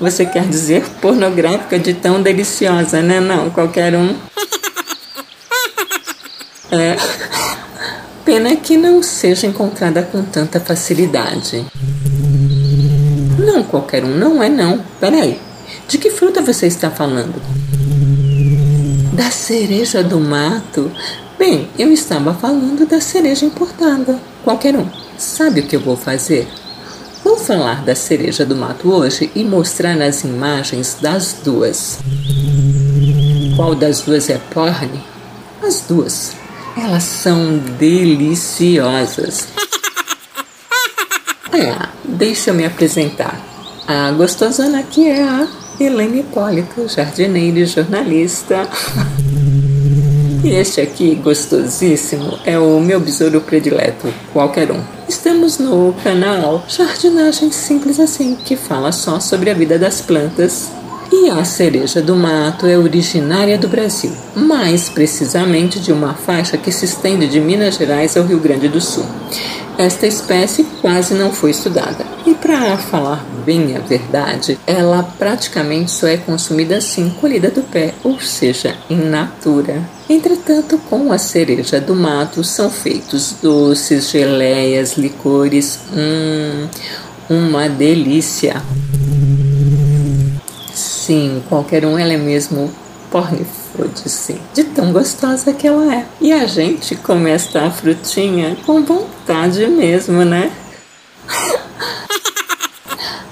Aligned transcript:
Você 0.00 0.24
quer 0.24 0.46
dizer 0.48 0.82
pornográfica 1.00 1.78
de 1.78 1.92
tão 1.92 2.22
deliciosa, 2.22 3.02
né? 3.02 3.20
Não, 3.20 3.50
qualquer 3.50 3.94
um. 3.94 4.16
É. 6.72 6.96
Pena 8.24 8.56
que 8.56 8.76
não 8.76 9.02
seja 9.02 9.46
encontrada 9.46 10.02
com 10.02 10.22
tanta 10.22 10.58
facilidade. 10.58 11.66
Não, 13.38 13.62
qualquer 13.64 14.04
um, 14.04 14.16
não 14.16 14.42
é 14.42 14.48
não. 14.48 14.82
Peraí. 14.98 15.38
De 15.86 15.98
que 15.98 16.10
fruta 16.10 16.40
você 16.40 16.66
está 16.66 16.90
falando? 16.90 17.42
Da 19.12 19.30
cereja 19.30 20.02
do 20.02 20.18
mato? 20.20 20.90
Bem, 21.38 21.68
eu 21.78 21.92
estava 21.92 22.32
falando 22.32 22.86
da 22.86 23.00
cereja 23.00 23.44
importada. 23.44 24.18
Qualquer 24.44 24.76
um. 24.76 24.88
Sabe 25.18 25.60
o 25.60 25.66
que 25.66 25.76
eu 25.76 25.80
vou 25.80 25.96
fazer? 25.96 26.48
Falar 27.50 27.82
da 27.82 27.96
cereja 27.96 28.46
do 28.46 28.54
mato 28.54 28.92
hoje 28.92 29.28
e 29.34 29.42
mostrar 29.42 30.00
as 30.00 30.22
imagens 30.22 30.96
das 31.00 31.38
duas. 31.42 31.98
Qual 33.56 33.74
das 33.74 34.02
duas 34.02 34.30
é 34.30 34.38
porn? 34.38 34.88
As 35.60 35.80
duas. 35.80 36.30
Elas 36.76 37.02
são 37.02 37.58
deliciosas. 37.76 39.48
É, 41.52 41.88
deixa 42.04 42.50
eu 42.50 42.54
me 42.54 42.64
apresentar. 42.64 43.36
A 43.84 44.12
gostosona 44.12 44.78
aqui 44.78 45.08
é 45.08 45.20
a 45.20 45.48
Helene 45.80 46.20
Hipólito, 46.20 46.86
jardineira 46.88 47.58
e 47.58 47.66
jornalista. 47.66 48.68
E 50.42 50.54
este 50.54 50.80
aqui, 50.80 51.14
gostosíssimo, 51.16 52.38
é 52.46 52.58
o 52.58 52.80
meu 52.80 52.98
besouro 52.98 53.42
predileto, 53.42 54.08
qualquer 54.32 54.72
um. 54.72 54.80
Estamos 55.06 55.58
no 55.58 55.94
canal 56.02 56.64
Jardinagem 56.66 57.52
Simples 57.52 58.00
Assim, 58.00 58.34
que 58.36 58.56
fala 58.56 58.90
só 58.90 59.20
sobre 59.20 59.50
a 59.50 59.54
vida 59.54 59.78
das 59.78 60.00
plantas. 60.00 60.70
E 61.12 61.28
a 61.28 61.44
cereja 61.44 62.00
do 62.00 62.16
mato 62.16 62.66
é 62.66 62.78
originária 62.78 63.58
do 63.58 63.68
Brasil, 63.68 64.12
mais 64.34 64.88
precisamente 64.88 65.78
de 65.78 65.92
uma 65.92 66.14
faixa 66.14 66.56
que 66.56 66.72
se 66.72 66.86
estende 66.86 67.26
de 67.26 67.40
Minas 67.40 67.74
Gerais 67.74 68.16
ao 68.16 68.24
Rio 68.24 68.38
Grande 68.38 68.68
do 68.68 68.80
Sul. 68.80 69.04
Esta 69.76 70.06
espécie 70.06 70.64
quase 70.80 71.14
não 71.14 71.32
foi 71.32 71.50
estudada. 71.50 72.06
E 72.24 72.32
para 72.32 72.78
falar 72.78 73.26
bem 73.40 73.76
a 73.76 73.80
verdade, 73.80 74.58
ela 74.66 75.02
praticamente 75.18 75.90
só 75.90 76.06
é 76.06 76.16
consumida 76.16 76.76
assim, 76.76 77.10
colhida 77.20 77.50
do 77.50 77.62
pé, 77.62 77.94
ou 78.04 78.20
seja, 78.20 78.76
in 78.88 78.96
natura. 78.96 79.82
Entretanto, 80.08 80.78
com 80.90 81.12
a 81.12 81.18
cereja 81.18 81.80
do 81.80 81.94
mato 81.94 82.44
são 82.44 82.70
feitos 82.70 83.36
doces, 83.42 84.10
geleias, 84.10 84.96
licores. 84.96 85.80
Hum, 85.92 86.68
uma 87.28 87.68
delícia. 87.68 88.60
Sim, 90.74 91.42
qualquer 91.48 91.84
um, 91.84 91.98
ela 91.98 92.12
é 92.12 92.16
mesmo 92.16 92.70
porn 93.10 93.44
food, 93.44 94.08
sim. 94.08 94.38
De 94.54 94.64
tão 94.64 94.92
gostosa 94.92 95.52
que 95.52 95.66
ela 95.66 95.94
é. 95.94 96.06
E 96.20 96.32
a 96.32 96.46
gente 96.46 96.96
come 96.96 97.30
esta 97.30 97.70
frutinha 97.70 98.56
com 98.66 98.82
vontade 98.84 99.66
mesmo, 99.66 100.24
né? 100.24 100.50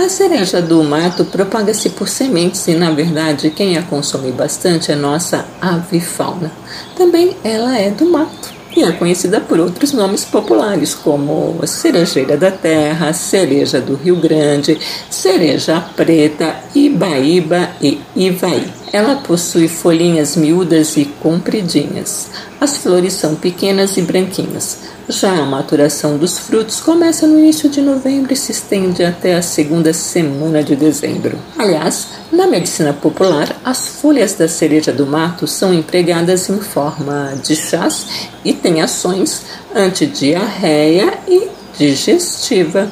A 0.00 0.08
cereja 0.08 0.62
do 0.62 0.82
mato 0.82 1.26
propaga-se 1.26 1.90
por 1.90 2.08
sementes 2.08 2.66
e, 2.66 2.72
na 2.72 2.90
verdade, 2.90 3.50
quem 3.50 3.76
a 3.76 3.82
consome 3.82 4.32
bastante 4.32 4.90
é 4.90 4.96
nossa 4.96 5.44
avifauna. 5.60 6.50
Também 6.96 7.36
ela 7.44 7.76
é 7.78 7.90
do 7.90 8.06
mato 8.06 8.50
e 8.74 8.82
é 8.82 8.92
conhecida 8.92 9.42
por 9.42 9.60
outros 9.60 9.92
nomes 9.92 10.24
populares, 10.24 10.94
como 10.94 11.60
cerejeira 11.66 12.38
da 12.38 12.50
terra, 12.50 13.12
cereja 13.12 13.78
do 13.78 13.94
Rio 13.94 14.16
Grande, 14.16 14.80
cereja 15.10 15.78
preta, 15.94 16.56
ibaíba 16.74 17.68
e 17.82 18.00
ivaí. 18.16 18.79
Ela 18.92 19.16
possui 19.16 19.68
folhinhas 19.68 20.34
miúdas 20.34 20.96
e 20.96 21.04
compridinhas. 21.04 22.28
As 22.60 22.76
flores 22.76 23.12
são 23.12 23.36
pequenas 23.36 23.96
e 23.96 24.02
branquinhas. 24.02 24.78
Já 25.08 25.32
a 25.32 25.44
maturação 25.44 26.16
dos 26.16 26.38
frutos 26.38 26.80
começa 26.80 27.26
no 27.26 27.38
início 27.38 27.68
de 27.68 27.80
novembro 27.80 28.32
e 28.32 28.36
se 28.36 28.52
estende 28.52 29.04
até 29.04 29.34
a 29.34 29.42
segunda 29.42 29.92
semana 29.92 30.62
de 30.62 30.74
dezembro. 30.74 31.38
Aliás, 31.58 32.08
na 32.32 32.46
medicina 32.46 32.92
popular, 32.92 33.60
as 33.64 33.88
folhas 34.00 34.34
da 34.34 34.48
cereja 34.48 34.92
do 34.92 35.06
mato 35.06 35.46
são 35.46 35.72
empregadas 35.72 36.48
em 36.48 36.60
forma 36.60 37.34
de 37.44 37.54
chás 37.56 38.06
e 38.44 38.52
têm 38.52 38.82
ações 38.82 39.42
antidiarreia 39.74 41.18
e 41.28 41.48
digestiva. 41.78 42.90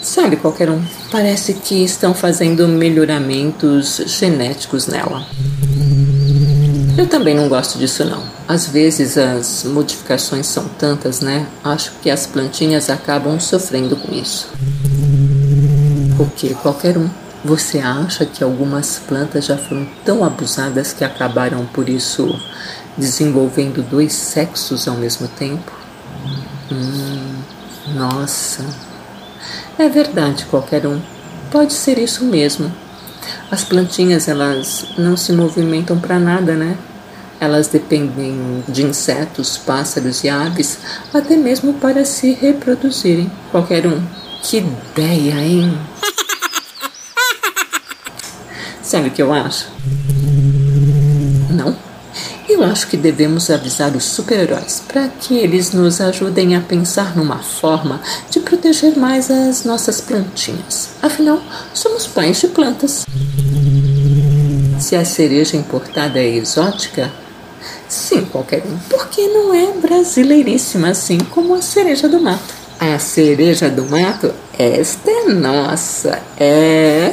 Sabe, 0.00 0.36
qualquer 0.36 0.70
um, 0.70 0.82
parece 1.12 1.52
que 1.52 1.84
estão 1.84 2.14
fazendo 2.14 2.66
melhoramentos 2.66 4.00
genéticos 4.06 4.86
nela. 4.86 5.26
Eu 6.96 7.06
também 7.06 7.34
não 7.34 7.50
gosto 7.50 7.78
disso 7.78 8.02
não. 8.04 8.22
Às 8.48 8.66
vezes 8.66 9.18
as 9.18 9.64
modificações 9.64 10.46
são 10.46 10.66
tantas, 10.78 11.20
né? 11.20 11.46
Acho 11.62 11.92
que 12.02 12.10
as 12.10 12.26
plantinhas 12.26 12.88
acabam 12.88 13.38
sofrendo 13.38 13.94
com 13.94 14.14
isso. 14.14 14.48
Porque 16.16 16.54
qualquer 16.54 16.96
um. 16.96 17.08
Você 17.44 17.80
acha 17.80 18.24
que 18.24 18.42
algumas 18.42 19.00
plantas 19.00 19.44
já 19.46 19.58
foram 19.58 19.86
tão 20.04 20.24
abusadas 20.24 20.92
que 20.92 21.04
acabaram 21.04 21.66
por 21.66 21.88
isso 21.88 22.40
desenvolvendo 22.96 23.82
dois 23.82 24.12
sexos 24.12 24.86
ao 24.86 24.96
mesmo 24.96 25.26
tempo? 25.28 25.72
Hum, 26.70 27.42
nossa. 27.94 28.91
É 29.78 29.88
verdade, 29.88 30.44
qualquer 30.46 30.86
um. 30.86 31.00
Pode 31.50 31.72
ser 31.72 31.98
isso 31.98 32.24
mesmo. 32.24 32.72
As 33.50 33.64
plantinhas, 33.64 34.28
elas 34.28 34.86
não 34.96 35.16
se 35.16 35.32
movimentam 35.32 35.98
para 35.98 36.18
nada, 36.18 36.54
né? 36.54 36.76
Elas 37.40 37.68
dependem 37.68 38.62
de 38.68 38.84
insetos, 38.84 39.58
pássaros 39.58 40.22
e 40.24 40.28
aves, 40.28 40.78
até 41.12 41.36
mesmo 41.36 41.74
para 41.74 42.04
se 42.04 42.32
reproduzirem. 42.32 43.30
Qualquer 43.50 43.86
um. 43.86 44.00
Que 44.42 44.58
ideia, 44.58 45.34
hein? 45.34 45.78
Sabe 48.82 49.08
o 49.08 49.10
que 49.10 49.22
eu 49.22 49.32
acho? 49.32 49.66
Eu 52.62 52.68
acho 52.68 52.86
que 52.86 52.96
devemos 52.96 53.50
avisar 53.50 53.90
os 53.96 54.04
super-heróis 54.04 54.80
para 54.86 55.08
que 55.08 55.36
eles 55.36 55.72
nos 55.72 56.00
ajudem 56.00 56.54
a 56.54 56.60
pensar 56.60 57.16
numa 57.16 57.38
forma 57.38 58.00
de 58.30 58.38
proteger 58.38 58.96
mais 58.96 59.28
as 59.32 59.64
nossas 59.64 60.00
plantinhas. 60.00 60.90
Afinal, 61.02 61.42
somos 61.74 62.06
pais 62.06 62.40
de 62.40 62.46
plantas. 62.46 63.04
Se 64.78 64.94
a 64.94 65.04
cereja 65.04 65.56
importada 65.56 66.20
é 66.20 66.36
exótica, 66.36 67.10
sim, 67.88 68.24
qualquer 68.26 68.62
um, 68.64 68.78
porque 68.88 69.26
não 69.26 69.52
é 69.52 69.72
brasileiríssima 69.72 70.90
assim 70.90 71.18
como 71.18 71.56
a 71.56 71.62
cereja 71.62 72.08
do 72.08 72.20
mato. 72.20 72.54
A 72.78 72.96
cereja 73.00 73.68
do 73.68 73.86
mato, 73.86 74.32
esta 74.56 75.10
é 75.10 75.24
nossa, 75.32 76.22
é. 76.38 77.12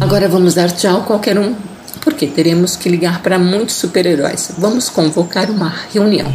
Agora 0.00 0.26
vamos 0.26 0.54
dar 0.54 0.70
tchau 0.70 1.02
qualquer 1.02 1.38
um, 1.38 1.54
porque 2.00 2.26
teremos 2.26 2.76
que 2.76 2.88
ligar 2.88 3.22
para 3.22 3.38
muitos 3.38 3.76
super-heróis. 3.76 4.52
Vamos 4.58 4.88
convocar 4.88 5.50
uma 5.50 5.74
reunião. 5.92 6.30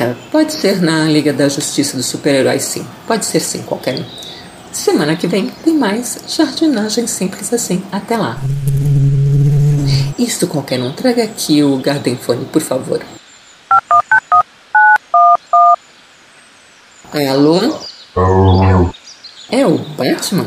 É, 0.00 0.14
pode 0.30 0.52
ser 0.52 0.80
na 0.80 1.04
Liga 1.04 1.32
da 1.32 1.48
Justiça 1.48 1.96
dos 1.96 2.06
Super-Heróis, 2.06 2.62
sim. 2.62 2.86
Pode 3.06 3.26
ser 3.26 3.40
sim, 3.40 3.62
qualquer 3.62 3.98
um. 3.98 4.04
Semana 4.70 5.16
que 5.16 5.26
vem 5.26 5.48
tem 5.64 5.74
mais 5.74 6.18
jardinagem 6.28 7.06
simples 7.06 7.52
assim. 7.52 7.82
Até 7.90 8.16
lá. 8.16 8.38
Isso 10.18 10.46
qualquer 10.46 10.80
um. 10.80 10.92
Traga 10.92 11.24
aqui 11.24 11.64
o 11.64 11.78
Gardenfone, 11.78 12.44
por 12.44 12.62
favor. 12.62 13.00
Alô? 17.12 17.80
É 19.50 19.66
o 19.66 19.78
Batman? 19.78 20.46